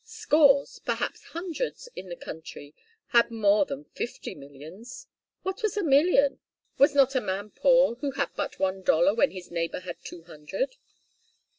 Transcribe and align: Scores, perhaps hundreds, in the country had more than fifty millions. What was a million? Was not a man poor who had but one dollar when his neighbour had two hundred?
Scores, 0.03 0.79
perhaps 0.79 1.25
hundreds, 1.25 1.87
in 1.95 2.09
the 2.09 2.15
country 2.15 2.73
had 3.09 3.29
more 3.29 3.65
than 3.65 3.83
fifty 3.85 4.33
millions. 4.33 5.05
What 5.43 5.61
was 5.61 5.77
a 5.77 5.83
million? 5.83 6.39
Was 6.79 6.95
not 6.95 7.13
a 7.13 7.21
man 7.21 7.51
poor 7.51 7.93
who 7.97 8.09
had 8.13 8.31
but 8.35 8.57
one 8.57 8.81
dollar 8.81 9.13
when 9.13 9.29
his 9.29 9.51
neighbour 9.51 9.81
had 9.81 9.97
two 10.03 10.23
hundred? 10.23 10.77